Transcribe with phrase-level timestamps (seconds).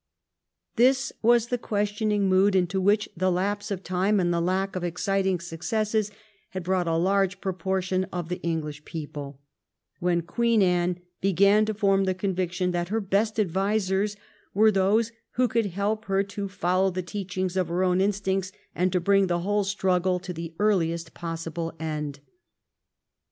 [0.77, 4.83] This was the questioning mood into which the lapse of time and the lack of
[4.83, 6.09] exciting successes
[6.49, 9.39] had brought a large proportion of the English people,
[9.99, 14.15] when Queen Anne began to form the conviction that her best ad visers
[14.55, 18.91] were those who could help her to follow the teachings of her own instincts and
[18.91, 22.21] to bring the whole struggle to the earliest possible end.